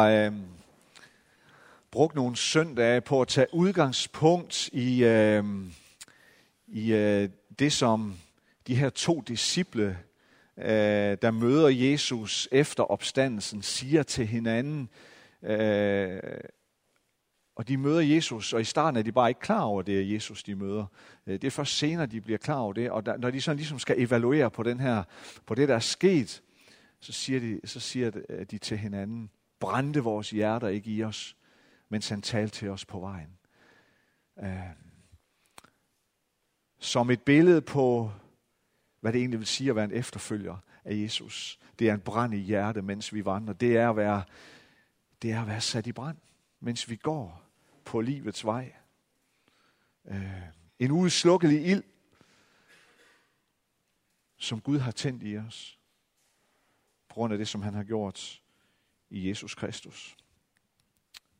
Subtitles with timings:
[0.00, 0.32] øh,
[1.90, 5.44] brugt nogle søndage på at tage udgangspunkt i, øh,
[6.66, 8.14] i øh, det, som
[8.66, 9.98] de her to disciple,
[10.58, 14.88] øh, der møder Jesus efter opstandelsen, siger til hinanden.
[15.42, 16.20] Øh,
[17.56, 20.14] og de møder Jesus, og i starten er de bare ikke klar over, det er
[20.14, 20.86] Jesus, de møder.
[21.26, 23.56] Øh, det er først senere, de bliver klar over det, og der, når de sådan
[23.56, 25.02] ligesom skal evaluere på, den her,
[25.46, 26.42] på det, der er sket,
[27.00, 31.36] så siger, de, så siger de øh, til hinanden, brændte vores hjerter ikke i os,
[31.88, 33.38] mens han talte til os på vejen.
[34.36, 34.46] Uh,
[36.78, 38.10] som et billede på,
[39.00, 41.58] hvad det egentlig vil sige at være en efterfølger af Jesus.
[41.78, 43.54] Det er en brand i hjertet, mens vi vandrer.
[43.54, 44.22] Det er at være,
[45.22, 46.16] det er at være sat i brand,
[46.60, 47.42] mens vi går
[47.84, 48.72] på livets vej.
[50.04, 50.16] Uh,
[50.78, 51.82] en udslukkelig ild,
[54.36, 55.78] som Gud har tændt i os,
[57.08, 58.42] på grund af det, som han har gjort
[59.10, 60.16] i Jesus Kristus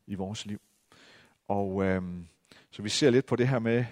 [0.06, 0.60] i vores liv.
[1.48, 2.02] Og øh,
[2.70, 3.84] så vi ser lidt på det her med,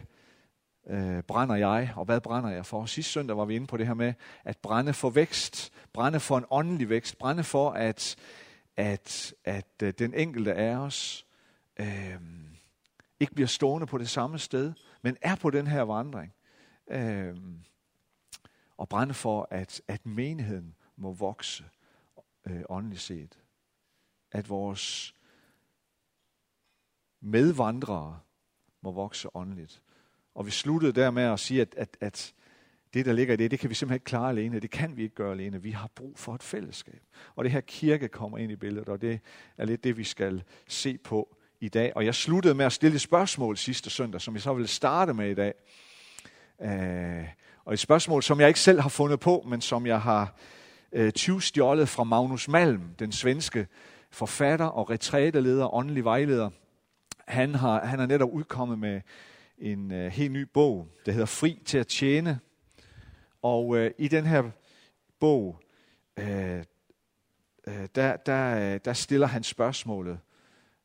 [0.86, 2.86] øh, brænder jeg, og hvad brænder jeg for?
[2.86, 6.38] Sidste søndag var vi inde på det her med, at brænde for vækst, brænde for
[6.38, 8.16] en åndelig vækst, brænde for, at,
[8.76, 11.26] at, at øh, den enkelte af os
[11.76, 12.20] øh,
[13.20, 16.34] ikke bliver stående på det samme sted, men er på den her vandring.
[16.90, 17.36] Øh,
[18.76, 21.64] og brænde for, at, at menigheden må vokse
[22.46, 23.38] øh, åndeligt set
[24.34, 25.14] at vores
[27.20, 28.18] medvandrere
[28.82, 29.82] må vokse åndeligt.
[30.34, 32.34] Og vi sluttede der med at sige, at, at, at
[32.94, 34.60] det, der ligger i det, det kan vi simpelthen ikke klare alene.
[34.60, 35.62] Det kan vi ikke gøre alene.
[35.62, 37.02] Vi har brug for et fællesskab.
[37.34, 39.20] Og det her kirke kommer ind i billedet, og det
[39.58, 41.92] er lidt det, vi skal se på i dag.
[41.96, 45.14] Og jeg sluttede med at stille et spørgsmål sidste søndag, som jeg så vil starte
[45.14, 45.54] med i dag.
[46.62, 47.28] Øh,
[47.64, 50.34] og et spørgsmål, som jeg ikke selv har fundet på, men som jeg har
[50.92, 53.66] øh, tyvstjålet fra Magnus Malm, den svenske
[54.14, 56.50] forfatter og retræteleder, åndelig vejleder.
[57.28, 59.00] Han har, han har netop udkommet med
[59.58, 62.40] en øh, helt ny bog, der hedder Fri til at tjene.
[63.42, 64.50] Og øh, i den her
[65.20, 65.60] bog,
[66.16, 66.64] øh,
[67.66, 70.20] øh, der, der, øh, der stiller han spørgsmålet,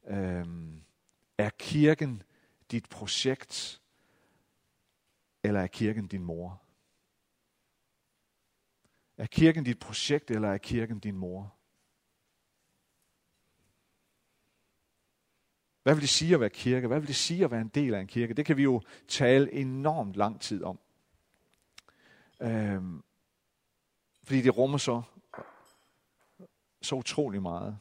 [0.08, 0.46] øh,
[1.38, 2.24] er kirken
[2.72, 3.82] dit projekt,
[5.44, 6.62] eller er kirken din mor?
[9.18, 11.59] Er kirken dit projekt, eller er kirken din mor?
[15.90, 16.88] Hvad vil det sige at være kirke?
[16.88, 18.34] Hvad vil det sige at være en del af en kirke?
[18.34, 20.80] Det kan vi jo tale enormt lang tid om.
[22.42, 23.04] Øhm,
[24.24, 25.02] fordi det rummer så,
[26.82, 27.80] så utrolig meget.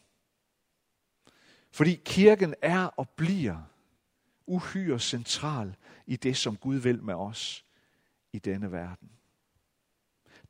[1.70, 3.62] Fordi kirken er og bliver
[4.46, 5.76] uhyre central
[6.06, 7.64] i det, som Gud vil med os
[8.32, 9.10] i denne verden.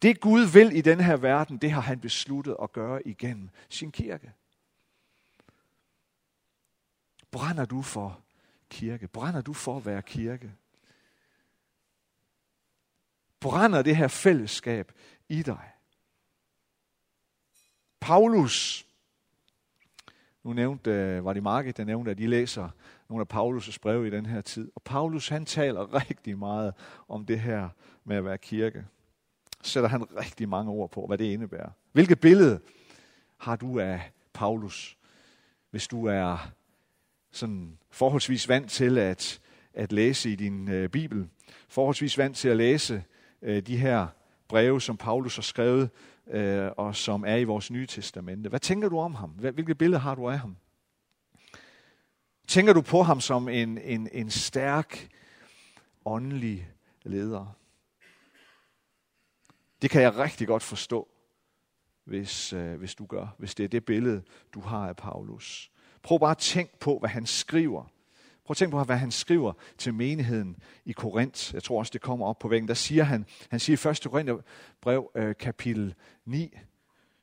[0.02, 3.92] Det Gud vil i denne her verden, det har han besluttet at gøre igennem sin
[3.92, 4.32] kirke.
[7.30, 8.20] Brænder du for
[8.70, 9.08] kirke?
[9.08, 10.52] Brænder du for at være kirke?
[13.40, 14.92] Brænder det her fællesskab
[15.28, 15.70] i dig?
[18.00, 18.86] Paulus,
[20.44, 22.68] nu nævnte, øh, var det Margit, der nævnte, at de læser
[23.08, 24.70] nogle af Paulus' breve i den her tid.
[24.74, 26.74] Og Paulus, han taler rigtig meget
[27.08, 27.68] om det her
[28.04, 28.86] med at være kirke.
[29.62, 31.70] Sætter han rigtig mange ord på, hvad det indebærer.
[31.92, 32.60] Hvilket billede
[33.36, 34.96] har du af Paulus,
[35.70, 36.52] hvis du er
[37.30, 39.40] sådan forholdsvis vant til at,
[39.74, 41.28] at læse i din øh, Bibel,
[41.68, 43.04] forholdsvis vant til at læse
[43.42, 44.06] øh, de her
[44.48, 45.90] breve, som Paulus har skrevet,
[46.30, 48.48] øh, og som er i vores nye testamente.
[48.48, 49.30] Hvad tænker du om ham?
[49.30, 50.56] Hvilket billede har du af ham?
[52.48, 55.08] Tænker du på ham som en, en, en stærk,
[56.04, 56.70] åndelig
[57.02, 57.56] leder?
[59.82, 61.08] Det kan jeg rigtig godt forstå,
[62.04, 64.22] hvis, øh, hvis du gør, hvis det er det billede,
[64.54, 65.70] du har af Paulus.
[66.02, 67.82] Prøv bare at tænk på, hvad han skriver.
[68.44, 71.54] Prøv at tænk på, hvad han skriver til menigheden i Korinth.
[71.54, 72.68] Jeg tror også, det kommer op på væggen.
[72.68, 74.00] Der siger han, han siger i 1.
[74.10, 75.94] Korintherbrev øh, kapitel
[76.24, 76.58] 9,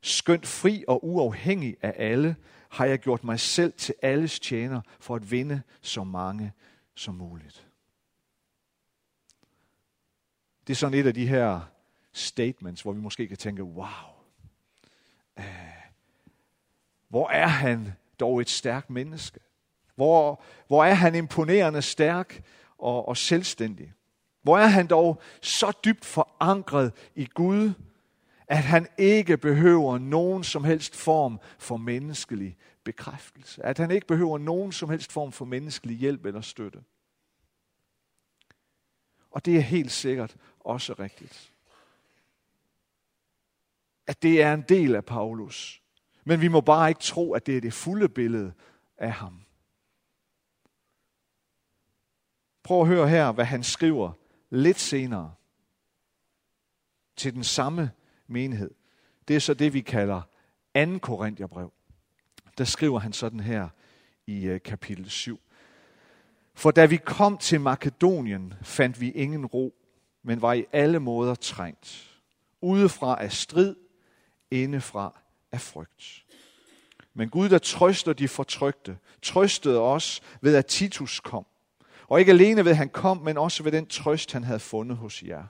[0.01, 2.35] Skønt fri og uafhængig af alle,
[2.69, 6.51] har jeg gjort mig selv til alles tjener for at vinde så mange
[6.95, 7.67] som muligt.
[10.67, 11.61] Det er sådan et af de her
[12.13, 13.87] statements, hvor vi måske kan tænke, wow,
[15.39, 15.45] øh,
[17.07, 19.39] hvor er han dog et stærkt menneske.
[19.95, 22.43] Hvor, hvor er han imponerende stærk
[22.77, 23.93] og, og selvstændig.
[24.41, 27.73] Hvor er han dog så dybt forankret i Gud,
[28.47, 33.65] at han ikke behøver nogen som helst form for menneskelig bekræftelse.
[33.65, 36.83] At han ikke behøver nogen som helst form for menneskelig hjælp eller støtte.
[39.31, 41.53] Og det er helt sikkert også rigtigt.
[44.07, 45.81] At det er en del af Paulus.
[46.25, 48.53] Men vi må bare ikke tro, at det er det fulde billede
[48.97, 49.41] af ham.
[52.63, 54.11] Prøv at høre her, hvad han skriver
[54.49, 55.33] lidt senere
[57.15, 57.91] til den samme
[58.27, 58.71] menighed.
[59.27, 60.21] Det er så det, vi kalder
[60.75, 60.99] 2.
[60.99, 61.73] Korintherbrev.
[62.57, 63.69] Der skriver han sådan her
[64.27, 65.39] i øh, kapitel 7.
[66.53, 69.75] For da vi kom til Makedonien, fandt vi ingen ro,
[70.23, 72.19] men var i alle måder trængt.
[72.61, 73.75] Udefra af strid,
[74.51, 75.24] indefra
[75.55, 76.25] af frygt.
[77.13, 81.45] Men Gud, der trøster de fortrygte, trøstede os ved, at Titus kom.
[82.07, 84.97] Og ikke alene ved, at han kom, men også ved den trøst, han havde fundet
[84.97, 85.43] hos jer.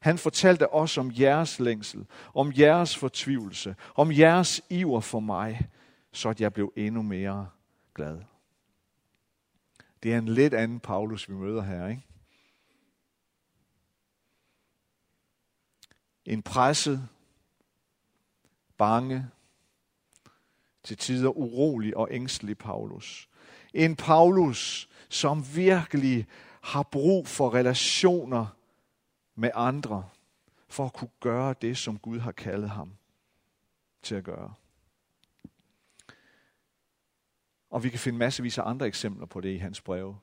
[0.00, 5.68] Han fortalte os om jeres længsel, om jeres fortvivlelse, om jeres iver for mig,
[6.12, 7.48] så at jeg blev endnu mere
[7.94, 8.18] glad.
[10.02, 12.02] Det er en lidt anden Paulus, vi møder her, ikke?
[16.24, 17.08] En presset,
[18.78, 19.30] bange,
[20.88, 23.28] til tider urolig og ængstelig Paulus.
[23.74, 26.26] En Paulus, som virkelig
[26.60, 28.46] har brug for relationer
[29.34, 30.08] med andre,
[30.68, 32.92] for at kunne gøre det, som Gud har kaldet ham
[34.02, 34.54] til at gøre.
[37.70, 40.16] Og vi kan finde massevis af andre eksempler på det i hans breve.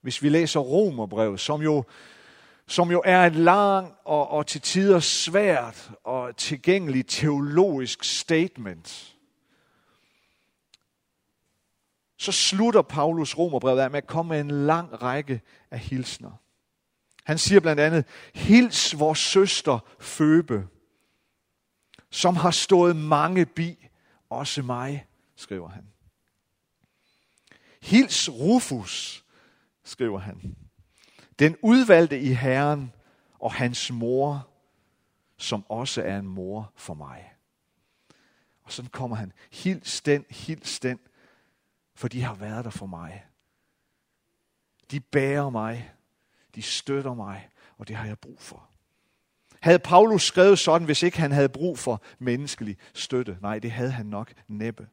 [0.00, 1.84] Hvis vi læser Romerbrevet, som jo,
[2.66, 9.13] som jo er et langt og, og til tider svært og tilgængeligt teologisk statement,
[12.16, 15.40] så slutter Paulus Romerbrevet af med at komme med en lang række
[15.70, 16.32] af hilsner.
[17.24, 20.68] Han siger blandt andet, hils vores søster Føbe,
[22.10, 23.88] som har stået mange bi,
[24.30, 25.06] også mig,
[25.36, 25.84] skriver han.
[27.82, 29.24] Hils Rufus,
[29.84, 30.56] skriver han.
[31.38, 32.92] Den udvalgte i Herren
[33.38, 34.48] og hans mor,
[35.36, 37.32] som også er en mor for mig.
[38.62, 39.32] Og sådan kommer han.
[39.52, 40.98] Hils den, hils den,
[41.94, 43.24] for de har været der for mig.
[44.90, 45.92] De bærer mig,
[46.54, 47.48] de støtter mig,
[47.78, 48.68] og det har jeg brug for.
[49.60, 53.38] Havde Paulus skrevet sådan, hvis ikke han havde brug for menneskelig støtte?
[53.42, 54.88] Nej, det havde han nok næppe.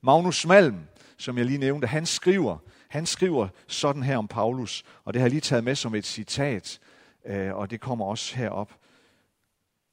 [0.00, 0.78] Magnus Malm,
[1.16, 2.58] som jeg lige nævnte, han skriver,
[2.88, 6.06] han skriver sådan her om Paulus, og det har jeg lige taget med som et
[6.06, 6.80] citat,
[7.24, 8.72] øh, og det kommer også herop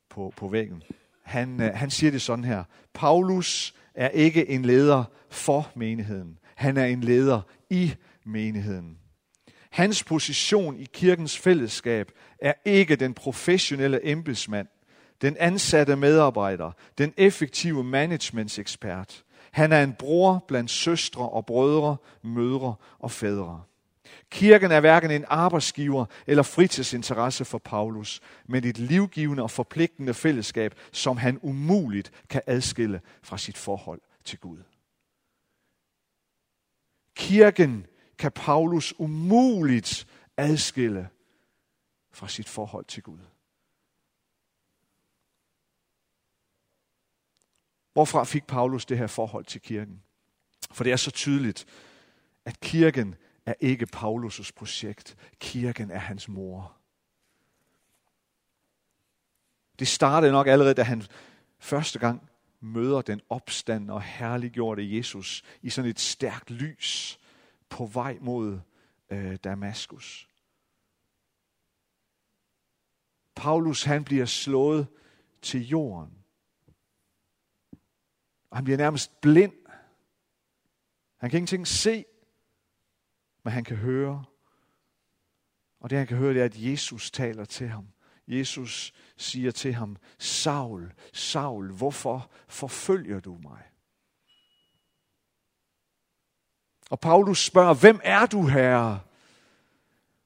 [0.09, 0.83] på, på væggen.
[1.23, 2.63] Han, øh, han siger det sådan her.
[2.93, 6.39] Paulus er ikke en leder for menigheden.
[6.55, 7.93] Han er en leder i
[8.25, 8.97] menigheden.
[9.71, 14.67] Hans position i kirkens fællesskab er ikke den professionelle embedsmand,
[15.21, 19.23] den ansatte medarbejder, den effektive managementsekspert.
[19.51, 23.61] Han er en bror blandt søstre og brødre, mødre og fædre.
[24.29, 30.75] Kirken er hverken en arbejdsgiver eller fritidsinteresse for Paulus, men et livgivende og forpligtende fællesskab,
[30.91, 34.63] som han umuligt kan adskille fra sit forhold til Gud.
[37.15, 37.85] Kirken
[38.17, 40.07] kan Paulus umuligt
[40.37, 41.09] adskille
[42.11, 43.19] fra sit forhold til Gud.
[47.93, 50.03] Hvorfra fik Paulus det her forhold til kirken?
[50.71, 51.65] For det er så tydeligt,
[52.45, 53.15] at kirken
[53.45, 55.17] er ikke Paulus' projekt.
[55.39, 56.77] Kirken er hans mor.
[59.79, 61.03] Det startede nok allerede, da han
[61.59, 67.19] første gang møder den opstand og herliggjorte Jesus i sådan et stærkt lys
[67.69, 68.59] på vej mod
[69.09, 70.29] øh, Damaskus.
[73.35, 74.87] Paulus han bliver slået
[75.41, 76.25] til jorden.
[78.49, 79.53] Og han bliver nærmest blind.
[81.17, 82.05] Han kan ingenting se,
[83.45, 84.25] men han kan høre.
[85.79, 87.87] Og det han kan høre, det er, at Jesus taler til ham.
[88.27, 93.63] Jesus siger til ham, Saul, Saul, hvorfor forfølger du mig?
[96.89, 99.01] Og Paulus spørger, hvem er du, herre?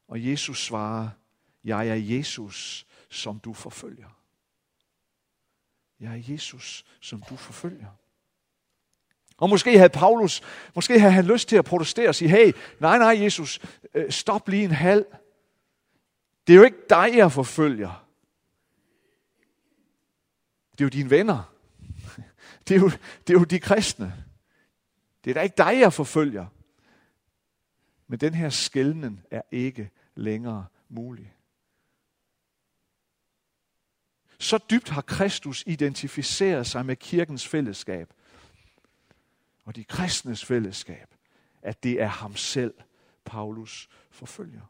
[0.07, 1.09] Og Jesus svarer,
[1.63, 4.19] jeg er Jesus, som du forfølger.
[5.99, 7.91] Jeg er Jesus, som du forfølger.
[9.39, 10.41] Og måske havde Paulus,
[10.75, 13.59] måske havde han lyst til at protestere og sige, hey, nej, nej, Jesus,
[13.93, 15.05] øh, stop lige en halv.
[16.47, 18.05] Det er jo ikke dig, jeg forfølger.
[20.71, 21.53] Det er jo dine venner.
[22.67, 22.89] Det er jo,
[23.27, 24.13] det er jo de kristne.
[25.23, 26.45] Det er da ikke dig, jeg forfølger.
[28.07, 31.33] Men den her skældning er ikke længere mulig.
[34.39, 38.13] Så dybt har Kristus identificeret sig med kirkens fællesskab
[39.69, 41.15] og de kristnes fællesskab,
[41.61, 42.73] at det er ham selv,
[43.25, 44.61] Paulus forfølger.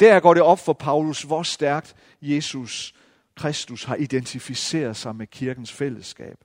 [0.00, 2.94] Der går det op for Paulus, hvor stærkt Jesus
[3.34, 6.44] Kristus har identificeret sig med kirkens fællesskab,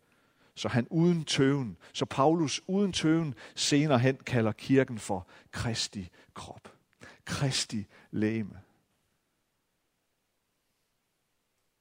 [0.55, 6.73] så han uden tøven, så Paulus uden tøven senere hen kalder kirken for Kristi krop.
[7.25, 8.61] Kristi læme.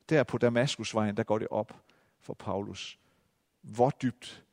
[0.08, 1.84] Der på Damaskusvejen, der går det op
[2.20, 2.98] for Paulus,
[3.62, 4.44] hvor dybt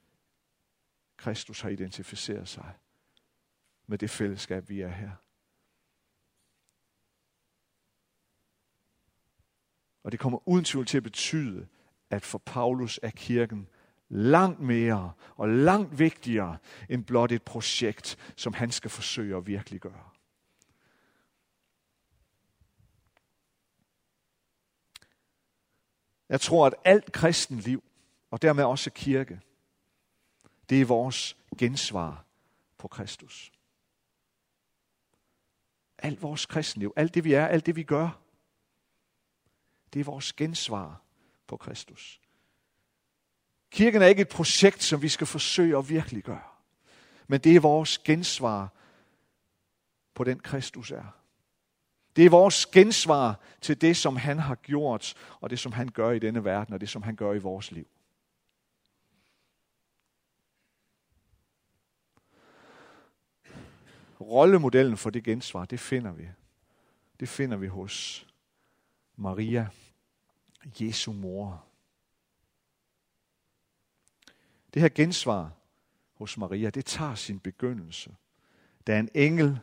[1.17, 2.73] Kristus har identificeret sig
[3.87, 5.11] med det fællesskab, vi er her.
[10.03, 11.67] Og det kommer uden tvivl til at betyde,
[12.09, 13.69] at for Paulus er kirken
[14.09, 16.57] langt mere og langt vigtigere
[16.89, 20.09] end blot et projekt, som han skal forsøge at virkeliggøre.
[26.29, 27.83] Jeg tror, at alt kristen liv,
[28.31, 29.41] og dermed også kirke,
[30.69, 32.25] det er vores gensvar
[32.77, 33.51] på Kristus.
[35.97, 38.09] Alt vores kristenliv, alt det vi er, alt det vi gør,
[39.93, 41.01] det er vores gensvar
[41.47, 42.21] på Kristus.
[43.71, 46.41] Kirken er ikke et projekt, som vi skal forsøge at virkeliggøre.
[47.27, 48.69] Men det er vores gensvar
[50.13, 51.15] på den Kristus er.
[52.15, 56.11] Det er vores gensvar til det, som han har gjort, og det, som han gør
[56.11, 57.87] i denne verden, og det, som han gør i vores liv.
[64.19, 66.29] Rollemodellen for det gensvar, det finder vi.
[67.19, 68.27] Det finder vi hos
[69.15, 69.67] Maria,
[70.81, 71.65] Jesu mor.
[74.73, 75.51] Det her gensvar
[76.13, 78.15] hos Maria, det tager sin begyndelse,
[78.87, 79.59] da en engel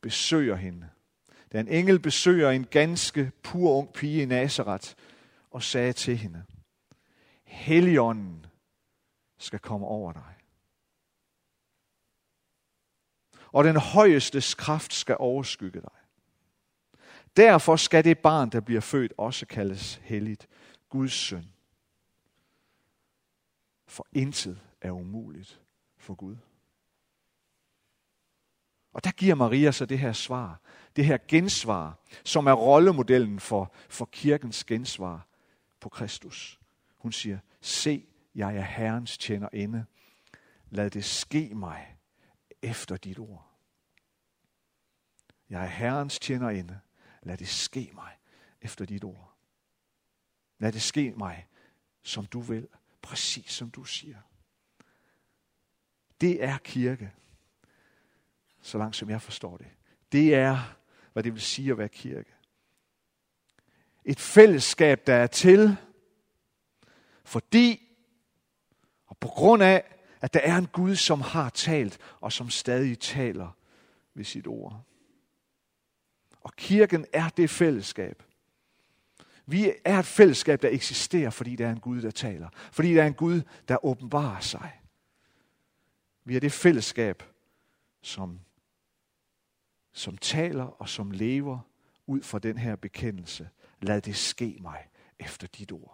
[0.00, 0.88] besøger hende.
[1.52, 4.94] Da en engel besøger en ganske pur ung pige i Nazareth
[5.50, 6.44] og sagde til hende,
[7.44, 8.46] Helligånden
[9.38, 10.34] skal komme over dig.
[13.54, 15.90] Og den højestes kraft skal overskygge dig.
[17.36, 20.48] Derfor skal det barn, der bliver født, også kaldes helligt,
[20.88, 21.44] Guds søn.
[23.86, 25.60] For intet er umuligt
[25.96, 26.36] for Gud.
[28.92, 30.60] Og der giver Maria så det her svar,
[30.96, 35.26] det her gensvar, som er rollemodellen for, for kirkens gensvar
[35.80, 36.60] på Kristus.
[36.96, 39.84] Hun siger, se, jeg er Herrens tjenerinde.
[40.70, 41.94] Lad det ske mig
[42.64, 43.50] efter dit ord.
[45.48, 46.80] Jeg er Herrens tjenerinde.
[47.22, 48.18] Lad det ske mig
[48.60, 49.34] efter dit ord.
[50.58, 51.46] Lad det ske mig,
[52.02, 52.68] som du vil,
[53.02, 54.18] præcis som du siger.
[56.20, 57.12] Det er kirke,
[58.60, 59.66] så langt som jeg forstår det.
[60.12, 60.76] Det er,
[61.12, 62.34] hvad det vil sige at være kirke.
[64.04, 65.76] Et fællesskab, der er til,
[67.24, 67.80] fordi
[69.06, 69.93] og på grund af,
[70.24, 73.56] at der er en Gud, som har talt, og som stadig taler
[74.14, 74.84] ved sit ord.
[76.40, 78.22] Og kirken er det fællesskab.
[79.46, 82.48] Vi er et fællesskab, der eksisterer, fordi der er en Gud, der taler.
[82.72, 84.80] Fordi der er en Gud, der åbenbarer sig.
[86.24, 87.22] Vi er det fællesskab,
[88.02, 88.40] som,
[89.92, 91.58] som taler og som lever
[92.06, 93.48] ud fra den her bekendelse.
[93.80, 94.88] Lad det ske mig
[95.18, 95.93] efter dit ord.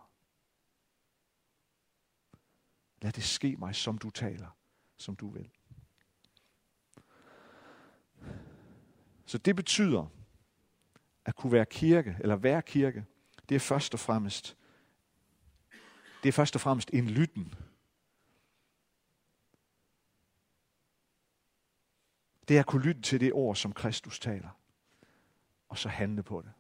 [3.03, 4.57] Lad det ske mig, som du taler,
[4.97, 5.51] som du vil.
[9.27, 10.07] Så det betyder,
[11.25, 13.07] at kunne være kirke, eller være kirke,
[13.49, 14.57] det er først og fremmest,
[16.23, 17.55] det er først og fremmest en lytten.
[22.49, 24.61] Det er at kunne lytte til det ord, som Kristus taler,
[25.69, 26.53] og så handle på det.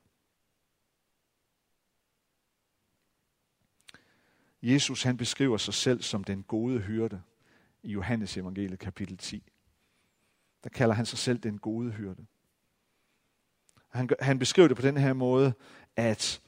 [4.62, 7.22] Jesus han beskriver sig selv som den gode hyrde
[7.82, 9.52] i Johannes evangeliet kapitel 10.
[10.64, 12.26] Der kalder han sig selv den gode hyrde.
[13.88, 15.52] Han, han beskriver det på den her måde,
[15.96, 16.42] at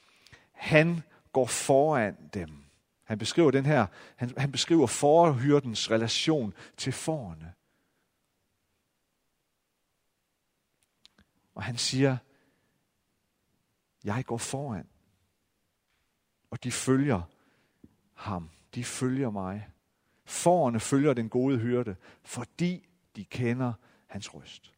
[0.53, 1.03] han
[1.33, 2.65] går foran dem.
[3.05, 7.55] Han beskriver den her, han, han beskriver forhyrdens relation til forerne.
[11.55, 12.17] Og han siger,
[14.05, 14.89] jeg går foran.
[16.51, 17.23] Og de følger
[18.23, 18.51] ham.
[18.75, 19.69] De følger mig.
[20.25, 23.73] Forerne følger den gode hyrde, fordi de kender
[24.07, 24.73] hans røst.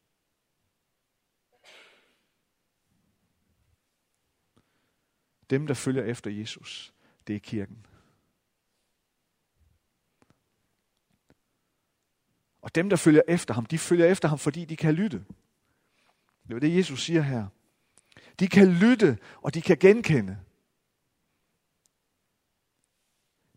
[5.51, 6.95] Dem, der følger efter Jesus,
[7.27, 7.87] det er kirken.
[12.63, 15.25] Og dem, der følger efter ham, de følger efter ham, fordi de kan lytte.
[16.49, 17.47] Det er det, Jesus siger her.
[18.41, 20.39] De kan lytte, og de kan genkende.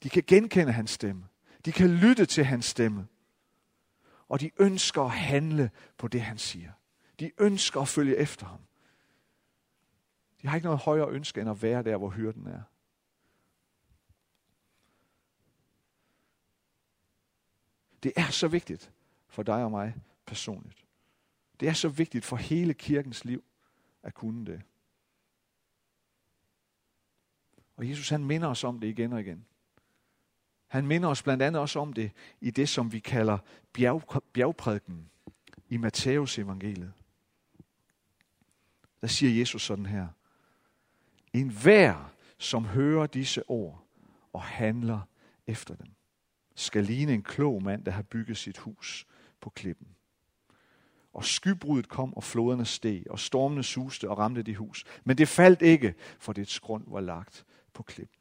[0.08, 1.28] De kan genkende hans stemme.
[1.66, 3.08] De kan lytte til hans stemme.
[4.28, 6.72] Og de ønsker at handle på det, han siger.
[7.20, 8.60] De ønsker at følge efter ham.
[10.42, 12.62] De har ikke noget højere ønske end at være der, hvor hyrden er.
[18.04, 18.92] Det er så vigtigt
[19.28, 19.96] for dig og mig
[20.26, 20.86] personligt.
[21.60, 23.44] Det er så vigtigt for hele kirkens liv
[24.04, 24.62] at kunne det.
[27.76, 29.46] Og Jesus han minder os om det igen og igen.
[30.68, 33.38] Han minder os blandt andet også om det i det, som vi kalder
[33.74, 35.10] bjerg, bjergprædiken
[35.70, 36.94] i Matteus evangeliet.
[39.02, 40.08] Der siger Jesus sådan her.
[41.34, 43.88] En hver, som hører disse ord
[44.34, 45.00] og handler
[45.48, 45.88] efter dem,
[46.56, 49.08] skal ligne en klog mand, der har bygget sit hus
[49.42, 49.88] på klippen.
[51.14, 54.86] Og skybruddet kom, og floderne steg, og stormene suste og ramte det hus.
[55.04, 58.17] Men det faldt ikke, for dets grund var lagt på klippen.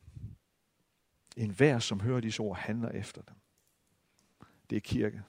[1.37, 3.35] En hver, som hører disse ord, handler efter dem.
[4.71, 5.23] Det er kirke.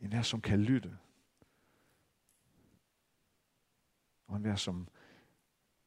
[0.00, 0.98] En hver, som kan lytte.
[4.26, 4.88] Og en hver, som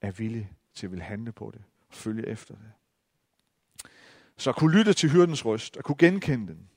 [0.02, 2.72] er villig til at vil handle på det og følge efter det.
[4.38, 6.70] Så at kunne lytte til hyrdens røst, at kunne genkende den,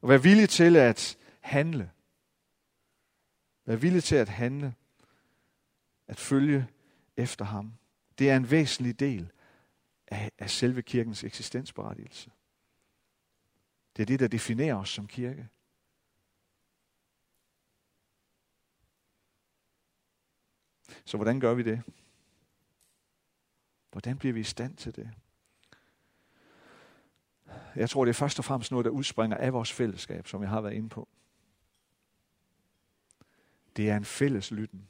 [0.00, 1.90] og være villig til at handle.
[3.64, 4.74] Være villig til at handle,
[6.06, 6.68] at følge
[7.16, 7.72] efter ham.
[8.18, 9.32] Det er en væsentlig del
[10.10, 12.30] af, af selve kirkens eksistensberettigelse.
[13.96, 15.48] Det er det, der definerer os som kirke.
[21.04, 21.82] Så hvordan gør vi det?
[23.90, 25.10] Hvordan bliver vi i stand til det?
[27.74, 30.50] Jeg tror, det er først og fremmest noget, der udspringer af vores fællesskab, som jeg
[30.50, 31.08] har været inde på.
[33.76, 34.88] Det er en fælles lytten.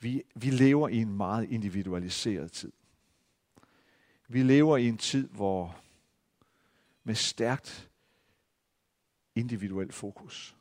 [0.00, 2.72] Vi, vi lever i en meget individualiseret tid.
[4.28, 5.82] Vi lever i en tid, hvor
[7.04, 7.90] med stærkt
[9.34, 10.56] individuelt fokus.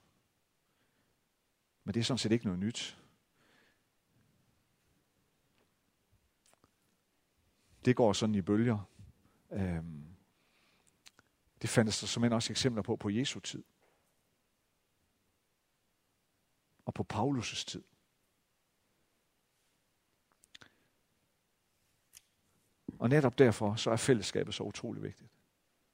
[1.84, 2.98] Men det er sådan set ikke noget nyt.
[7.86, 8.80] Det går sådan i bølger.
[9.52, 10.16] Øhm,
[11.62, 13.64] det fandtes der som også eksempler på på Jesu tid.
[16.86, 17.84] Og på Paulus' tid.
[23.00, 25.30] Og netop derfor så er fællesskabet så utrolig vigtigt.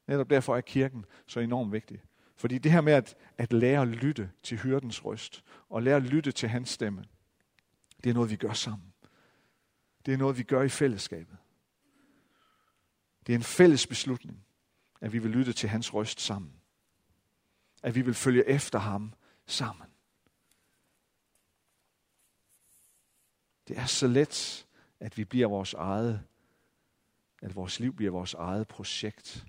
[0.06, 2.02] Netop derfor er kirken så enormt vigtig.
[2.36, 6.02] Fordi det her med at, at lære at lytte til hyrdens røst, og lære at
[6.02, 7.04] lytte til hans stemme,
[8.04, 8.92] det er noget, vi gør sammen.
[10.06, 11.36] Det er noget, vi gør i fællesskabet.
[13.26, 14.46] Det er en fælles beslutning,
[15.00, 16.52] at vi vil lytte til hans røst sammen.
[17.82, 19.12] At vi vil følge efter ham
[19.46, 19.86] sammen.
[23.68, 24.66] Det er så let,
[25.00, 26.24] at vi bliver vores eget,
[27.46, 29.46] at vores liv bliver vores eget projekt,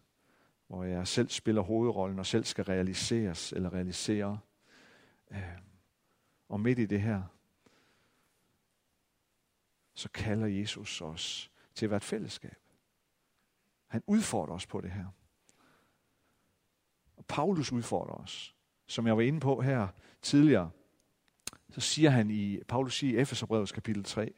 [0.67, 4.39] hvor jeg selv spiller hovedrollen og selv skal realiseres eller realisere.
[5.31, 5.41] Øhm,
[6.49, 7.23] og midt i det her,
[9.93, 12.57] så kalder Jesus os til at være et fællesskab.
[13.88, 15.05] Han udfordrer os på det her.
[17.17, 18.55] Og Paulus udfordrer os.
[18.88, 19.88] Som jeg var inde på her
[20.21, 20.71] tidligere,
[21.69, 24.33] så siger han i, Paulus siger i Efeserbrevets kapitel 3,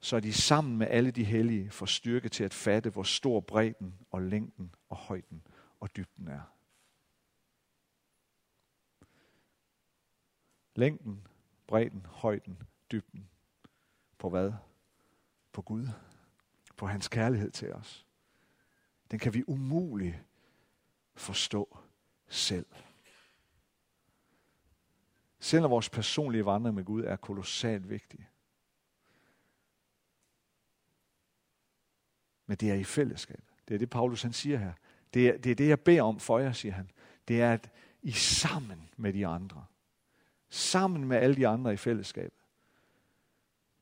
[0.00, 3.40] så er de sammen med alle de hellige får styrke til at fatte, hvor stor
[3.40, 5.46] bredden og længden og højden
[5.80, 6.42] og dybden er.
[10.74, 11.26] Længden,
[11.66, 13.28] bredden, højden, dybden.
[14.18, 14.52] På hvad?
[15.52, 15.88] På Gud
[16.76, 18.06] på hans kærlighed til os.
[19.10, 20.24] Den kan vi umuligt
[21.14, 21.78] forstå
[22.28, 22.66] selv.
[25.38, 28.28] Selvom vores personlige vandring med Gud er kolossalt vigtig.
[32.46, 33.44] Men det er i fællesskab.
[33.68, 34.72] Det er det, Paulus han siger her.
[35.14, 36.90] Det er, det er det, jeg beder om for jer, siger han.
[37.28, 37.70] Det er, at
[38.02, 39.64] I sammen med de andre,
[40.48, 42.38] sammen med alle de andre i fællesskabet,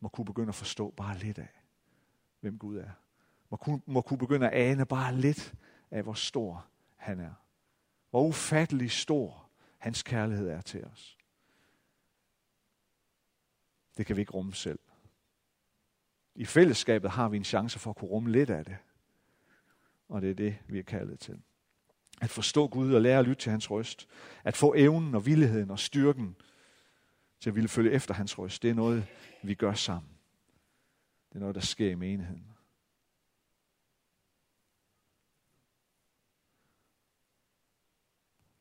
[0.00, 1.62] må kunne begynde at forstå bare lidt af,
[2.40, 2.90] hvem Gud er.
[3.50, 5.54] Må kunne, må kunne begynde at ane bare lidt
[5.90, 7.34] af, hvor stor han er.
[8.10, 9.48] Hvor ufattelig stor
[9.78, 11.18] hans kærlighed er til os.
[13.96, 14.78] Det kan vi ikke rumme selv.
[16.34, 18.76] I fællesskabet har vi en chance for at kunne rumme lidt af det.
[20.08, 21.42] Og det er det, vi er kaldet til.
[22.20, 24.08] At forstå Gud og lære at lytte til hans røst.
[24.44, 26.36] At få evnen og villigheden og styrken
[27.40, 28.62] til at ville følge efter hans røst.
[28.62, 29.06] Det er noget,
[29.42, 30.12] vi gør sammen.
[31.28, 32.50] Det er noget, der sker i menigheden.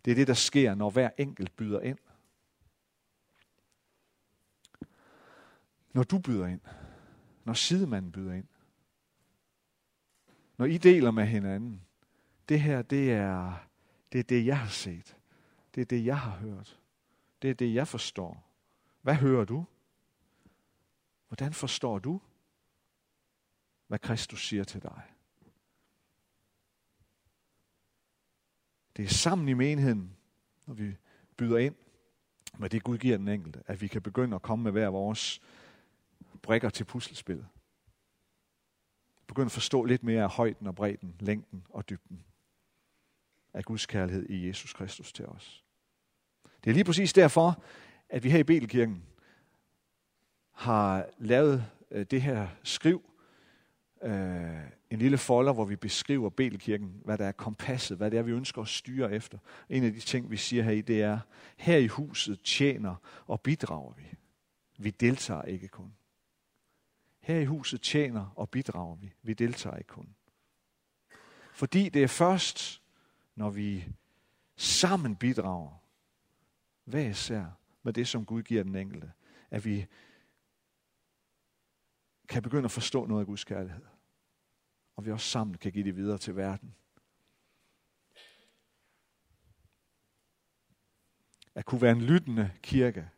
[0.06, 1.98] Det er det, der sker, når hver enkelt byder ind.
[5.94, 6.62] Når du byder ind.
[7.44, 8.48] Når sidemanden byder ind.
[10.58, 11.86] Når I deler med hinanden.
[12.50, 13.54] Det her, det er
[14.12, 15.18] det, er det jeg har set.
[15.76, 16.80] Det er det, jeg har hørt.
[17.42, 18.50] Det er det, jeg forstår.
[19.02, 19.66] Hvad hører du?
[21.28, 22.22] Hvordan forstår du?
[23.94, 25.02] hvad Kristus siger til dig.
[28.98, 30.16] Det er sammen i menigheden,
[30.68, 30.98] når vi
[31.38, 31.76] byder ind
[32.58, 35.42] med det Gud giver den enkelte, at vi kan begynde at komme med hver vores
[36.42, 37.48] brikker til puslespillet.
[39.28, 42.24] Begynd at forstå lidt mere af højden og bredden, længden og dybden
[43.54, 45.64] af Guds kærlighed i Jesus Kristus til os.
[46.64, 47.64] Det er lige præcis derfor,
[48.10, 49.04] at vi her i Betelkirken
[50.52, 53.10] har lavet øh, det her skriv,
[54.04, 58.24] øh, en lille folder, hvor vi beskriver Belkirken, hvad der er kompasset, hvad det er,
[58.24, 59.38] vi ønsker at styre efter.
[59.70, 61.20] En af de ting, vi siger her i, det er,
[61.58, 62.96] her i huset tjener
[63.28, 64.04] og bidrager vi.
[64.78, 65.94] Vi deltager ikke kun.
[67.24, 69.14] Her i huset tjener og bidrager vi.
[69.22, 70.16] Vi deltager ikke kun.
[71.54, 72.82] Fordi det er først,
[73.36, 73.94] når vi
[74.56, 75.78] sammen bidrager,
[76.84, 77.46] hvad især
[77.84, 79.12] med det, som Gud giver den enkelte,
[79.52, 79.86] at vi
[82.28, 83.86] kan begynde at forstå noget af Guds kærlighed.
[84.96, 86.76] Og vi også sammen kan give det videre til verden.
[91.56, 93.10] At kunne være en lyttende kirke.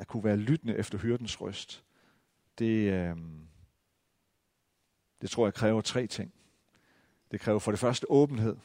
[0.00, 1.84] At kunne være lyttende efter hyrdens røst.
[2.58, 3.16] Det, øh,
[5.20, 6.32] det tror jeg kræver tre ting.
[7.30, 8.56] Det kræver for det første åbenhed.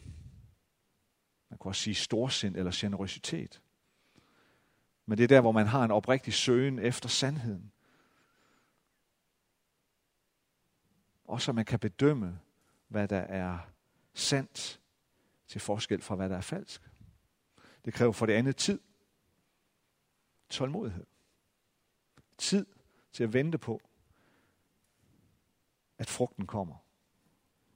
[1.50, 3.62] Man kan også sige storsind eller generøsitet.
[5.06, 7.72] Men det er der, hvor man har en oprigtig søgen efter sandheden.
[11.26, 12.40] Og så man kan bedømme,
[12.88, 13.60] hvad der er
[14.14, 14.82] sandt,
[15.48, 16.82] til forskel fra, hvad der er falsk.
[17.86, 18.80] Det kræver for det andet tid.
[20.50, 21.06] Tålmodighed.
[22.38, 22.66] Tid
[23.12, 23.82] til at vente på,
[25.98, 26.76] at frugten kommer.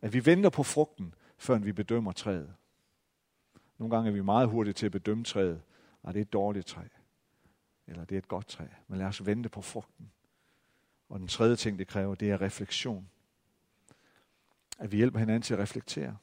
[0.02, 2.56] At vi venter på frugten, før vi bedømmer træet.
[3.78, 5.62] Nogle gange er vi meget hurtige til at bedømme træet.
[6.04, 6.84] Og det er et dårligt træ.
[7.88, 8.66] Eller det er et godt træ.
[8.88, 10.12] Men lad os vente på frugten.
[11.10, 13.10] Og den tredje ting, det kræver, det er refleksion.
[14.80, 16.18] At vi hjælper hinanden til at reflektere.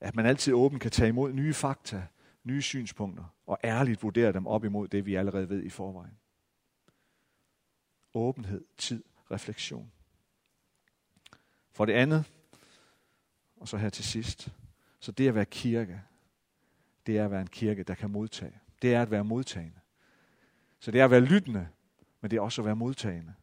[0.00, 2.06] At man altid åben kan tage imod nye fakta,
[2.44, 6.19] nye synspunkter, og ærligt vurdere dem op imod det, vi allerede ved i forvejen.
[8.14, 9.92] Åbenhed, tid, refleksion.
[11.72, 12.32] For det andet,
[13.56, 14.48] og så her til sidst,
[15.00, 16.02] så det at være kirke,
[17.06, 18.60] det er at være en kirke, der kan modtage.
[18.82, 19.80] Det er at være modtagende.
[20.80, 21.68] Så det er at være lyttende,
[22.20, 23.34] men det er også at være modtagende.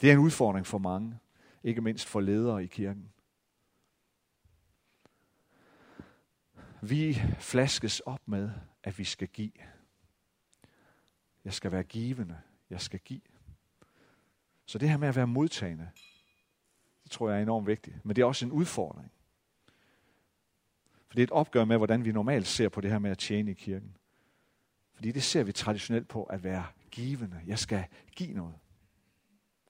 [0.00, 1.18] Det er en udfordring for mange,
[1.62, 3.12] ikke mindst for ledere i kirken.
[6.82, 8.50] Vi flaskes op med,
[8.82, 9.52] at vi skal give.
[11.44, 12.40] Jeg skal være givende.
[12.70, 13.20] Jeg skal give.
[14.66, 15.90] Så det her med at være modtagende,
[17.02, 18.04] det tror jeg er enormt vigtigt.
[18.04, 19.12] Men det er også en udfordring.
[21.06, 23.18] For det er et opgør med, hvordan vi normalt ser på det her med at
[23.18, 23.96] tjene i kirken.
[24.94, 27.40] Fordi det ser vi traditionelt på at være givende.
[27.46, 27.84] Jeg skal
[28.16, 28.54] give noget.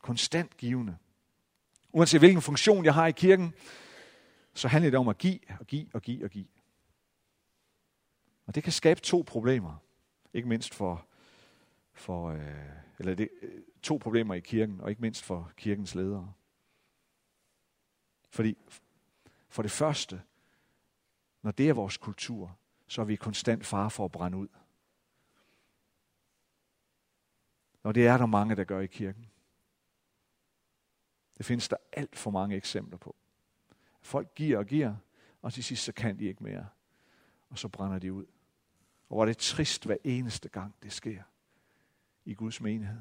[0.03, 0.97] Konstant givende.
[1.93, 3.55] Uanset hvilken funktion jeg har i kirken,
[4.55, 6.47] så handler det om at give og give og give og give.
[8.47, 9.77] Og det kan skabe to problemer.
[10.35, 11.07] Ikke mindst for,
[11.93, 16.33] for øh, eller det, øh, to problemer i kirken, og ikke mindst for kirkens ledere.
[18.29, 18.57] Fordi
[19.49, 20.23] for det første,
[21.43, 24.49] når det er vores kultur, så er vi konstant far for at brænde ud.
[27.83, 29.31] Og det er der mange, der gør i kirken.
[31.39, 33.17] Det findes der alt for mange eksempler på.
[34.01, 34.97] Folk giver og giver,
[35.43, 36.69] og til sidst så kan de ikke mere.
[37.51, 38.25] Og så brænder de ud.
[39.09, 41.23] Og hvor er det trist hver eneste gang, det sker
[42.25, 43.01] i Guds menighed.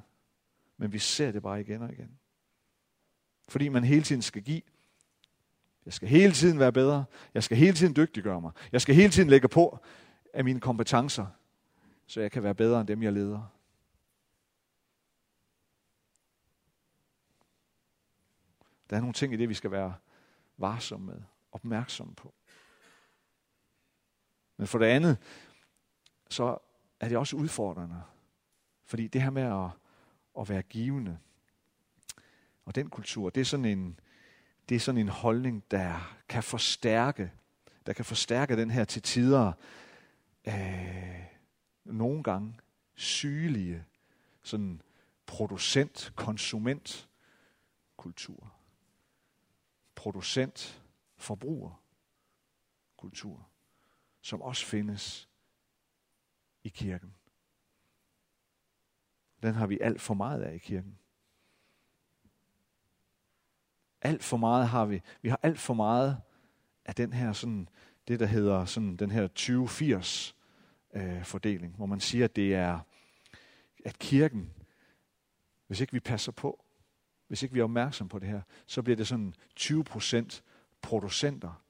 [0.77, 2.19] Men vi ser det bare igen og igen.
[3.47, 4.61] Fordi man hele tiden skal give.
[5.85, 7.05] Jeg skal hele tiden være bedre.
[7.33, 8.51] Jeg skal hele tiden dygtiggøre mig.
[8.71, 9.79] Jeg skal hele tiden lægge på
[10.33, 11.27] af mine kompetencer,
[12.07, 13.53] så jeg kan være bedre end dem, jeg leder.
[18.89, 19.95] Der er nogle ting i det, vi skal være
[20.57, 22.33] varsomme med, opmærksomme på.
[24.57, 25.17] Men for det andet,
[26.29, 26.57] så
[26.99, 28.03] er det også udfordrende.
[28.87, 29.69] Fordi det her med at,
[30.41, 31.17] at være givende,
[32.65, 33.99] og den kultur, det er sådan en,
[34.69, 37.31] det er sådan en holdning, der kan forstærke,
[37.85, 39.51] der kan forstærke den her til tider
[40.47, 41.23] øh,
[41.85, 42.59] nogle gange
[42.95, 43.85] sygelige
[44.43, 44.81] sådan
[45.25, 47.09] producent, konsument
[47.97, 48.57] kultur
[49.97, 50.83] producent,
[51.15, 51.83] forbruger
[52.97, 53.49] kultur,
[54.21, 55.29] som også findes
[56.63, 57.13] i kirken.
[59.43, 60.97] Den har vi alt for meget af i kirken.
[64.01, 65.01] Alt for meget har vi.
[65.21, 66.17] Vi har alt for meget
[66.85, 67.69] af den her sådan,
[68.07, 69.27] det der hedder sådan den her
[70.93, 72.79] 20-80 øh, fordeling, hvor man siger, at det er,
[73.85, 74.53] at kirken,
[75.67, 76.63] hvis ikke vi passer på,
[77.27, 80.41] hvis ikke vi er opmærksom på det her, så bliver det sådan 20%
[80.81, 81.63] producenter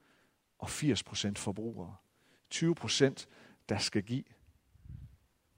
[0.59, 1.95] og 80% forbrugere.
[2.53, 3.25] 20%
[3.69, 4.23] der skal give,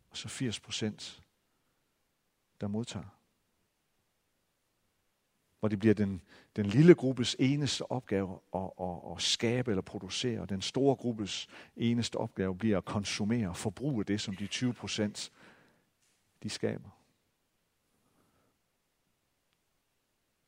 [0.09, 1.21] og så 80%
[2.61, 3.19] der modtager.
[5.59, 6.21] Hvor det bliver den,
[6.55, 11.47] den lille gruppes eneste opgave at, at, at skabe eller producere, og den store gruppes
[11.75, 15.31] eneste opgave bliver at konsumere og forbruge det, som de 20 procent
[16.43, 16.89] de skaber.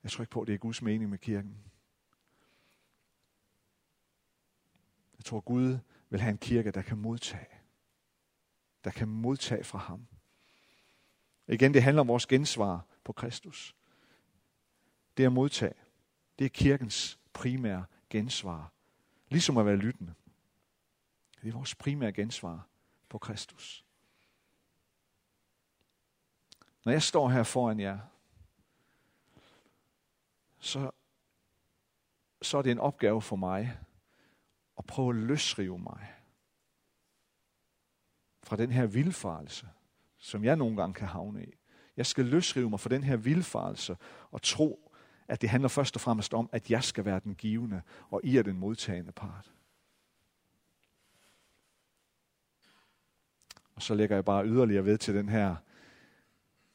[0.03, 1.57] Jeg tror ikke på, at det er Guds mening med kirken.
[5.17, 5.77] Jeg tror, Gud
[6.09, 7.47] vil have en kirke, der kan modtage.
[8.83, 10.07] Der kan modtage fra ham.
[11.47, 13.75] Igen, det handler om vores gensvar på Kristus.
[15.17, 15.73] Det at modtage.
[16.39, 18.71] Det er kirkens primære gensvar.
[19.29, 20.13] Ligesom at være lyttende.
[21.41, 22.67] Det er vores primære gensvar
[23.09, 23.85] på Kristus.
[26.85, 27.99] Når jeg står her foran jer,
[30.59, 30.91] så,
[32.41, 33.79] så er det en opgave for mig
[34.77, 36.15] at prøve at løsrive mig
[38.43, 39.69] fra den her vildfarelse,
[40.21, 41.53] som jeg nogle gange kan havne i.
[41.97, 43.97] Jeg skal løsrive mig fra den her vildfarelse
[44.31, 44.91] og tro,
[45.27, 48.37] at det handler først og fremmest om, at jeg skal være den givende, og I
[48.37, 49.51] er den modtagende part.
[53.75, 55.55] Og så lægger jeg bare yderligere ved til den her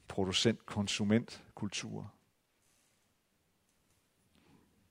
[0.09, 2.13] producent-konsument-kultur.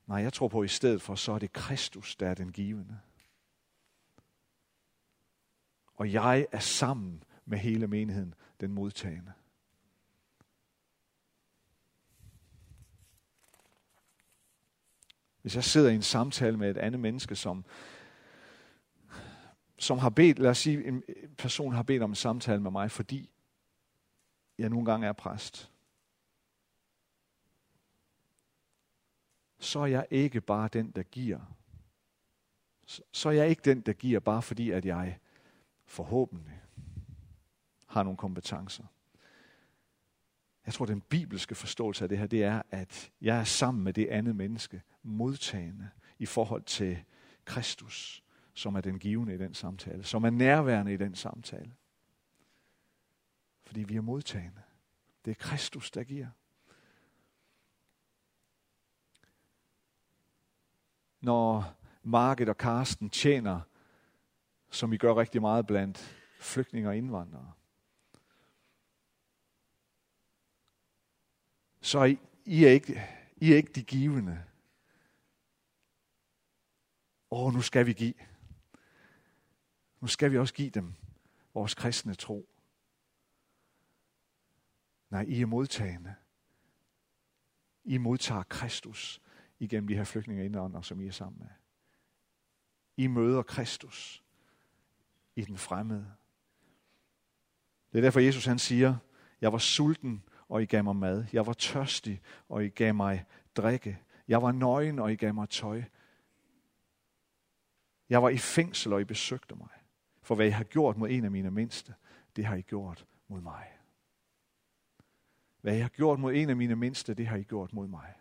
[0.06, 2.52] Nej, jeg tror på, at i stedet for, så er det Kristus, der er den
[2.52, 3.00] givende.
[5.94, 9.32] Og jeg er sammen med hele menigheden den modtagende.
[15.42, 17.64] Hvis jeg sidder i en samtale med et andet menneske, som,
[19.78, 21.02] som har bedt, lad os sige, en
[21.38, 23.30] person har bedt om en samtale med mig, fordi
[24.58, 25.72] jeg nogle gange er præst,
[29.58, 31.40] så er jeg ikke bare den, der giver.
[33.12, 35.18] Så er jeg ikke den, der giver, bare fordi, at jeg
[35.84, 36.62] forhåbentlig
[37.86, 38.84] har nogle kompetencer.
[40.66, 43.92] Jeg tror, den bibelske forståelse af det her, det er, at jeg er sammen med
[43.92, 47.04] det andet menneske, modtagende i forhold til
[47.44, 48.22] Kristus,
[48.54, 51.72] som er den givende i den samtale, som er nærværende i den samtale.
[53.64, 54.62] Fordi vi er modtagende.
[55.24, 56.28] Det er Kristus, der giver.
[61.20, 63.60] Når Market og Karsten tjener,
[64.70, 67.52] som vi gør rigtig meget blandt flygtninge og indvandrere,
[71.86, 73.02] så er I, I, er ikke,
[73.36, 74.44] I er ikke de givende.
[77.30, 78.14] Åh, nu skal vi give.
[80.00, 80.94] Nu skal vi også give dem
[81.54, 82.48] vores kristne tro.
[85.10, 86.14] Nej, I er modtagende.
[87.84, 89.22] I modtager Kristus
[89.58, 91.48] igennem de her flygtninge indånder, som I er sammen med.
[92.96, 94.24] I møder Kristus
[95.36, 96.14] i den fremmede.
[97.92, 98.96] Det er derfor, Jesus han siger,
[99.40, 101.24] jeg var sulten, og I gav mig mad.
[101.32, 103.24] Jeg var tørstig, og I gav mig
[103.56, 103.98] drikke.
[104.28, 105.82] Jeg var nøgen, og I gav mig tøj.
[108.08, 109.68] Jeg var i fængsel, og I besøgte mig.
[110.22, 111.94] For hvad I har gjort mod en af mine mindste,
[112.36, 113.72] det har I gjort mod mig.
[115.60, 118.14] Hvad I har gjort mod en af mine mindste, det har I gjort mod mig.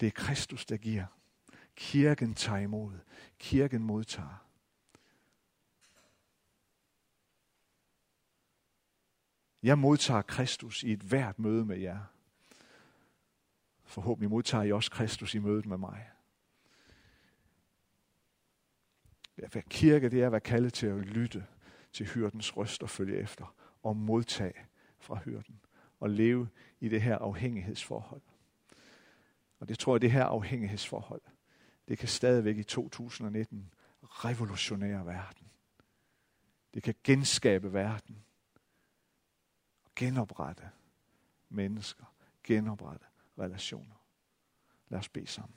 [0.00, 1.06] Det er Kristus, der giver.
[1.76, 2.98] Kirken tager imod.
[3.38, 4.49] Kirken modtager.
[9.62, 11.98] Jeg modtager Kristus i et hvert møde med jer.
[13.84, 16.10] Forhåbentlig modtager I også Kristus i mødet med mig.
[19.36, 21.46] At være kirke, det er at være kaldet til at lytte
[21.92, 24.66] til hyrdens røst og følge efter og modtage
[24.98, 25.60] fra hyrden
[26.00, 26.48] og leve
[26.80, 28.22] i det her afhængighedsforhold.
[29.60, 31.22] Og det tror jeg, det her afhængighedsforhold,
[31.88, 35.46] det kan stadigvæk i 2019 revolutionere verden.
[36.74, 38.24] Det kan genskabe verden
[40.00, 40.70] genoprette
[41.48, 42.04] mennesker,
[42.42, 43.06] genoprette
[43.38, 43.96] relationer.
[44.88, 45.56] Lad os bede sammen.